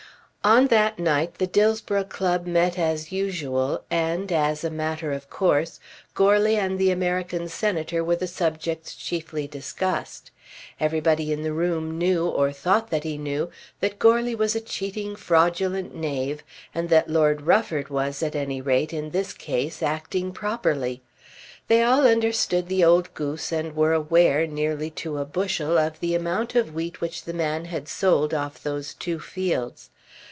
[0.43, 5.79] On that night the Dillsborough club met as usual and, as a matter of course,
[6.15, 10.31] Goarly and the American Senator were the subjects chiefly discussed.
[10.79, 13.51] Everybody in the room knew, or thought that he knew,
[13.81, 16.41] that Goarly was a cheating fraudulent knave,
[16.73, 21.03] and that Lord Rufford was, at any rate, in this case acting properly.
[21.67, 26.15] They all understood the old goose, and were aware, nearly to a bushel, of the
[26.15, 29.89] amount of wheat which the man had sold off those two fields.